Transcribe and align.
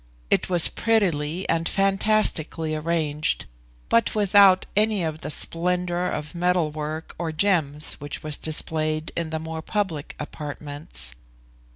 It 0.31 0.49
was 0.49 0.67
prettily 0.67 1.47
and 1.47 1.69
fantastically 1.69 2.73
arranged, 2.73 3.45
but 3.87 4.15
without 4.15 4.65
any 4.75 5.03
of 5.03 5.21
the 5.21 5.29
splendour 5.29 6.07
of 6.07 6.33
metal 6.33 6.71
work 6.71 7.13
or 7.19 7.31
gems 7.31 7.93
which 8.01 8.23
was 8.23 8.35
displayed 8.37 9.11
in 9.15 9.29
the 9.29 9.37
more 9.37 9.61
public 9.61 10.15
apartments. 10.19 11.13